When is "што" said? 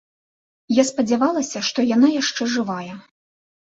1.71-1.89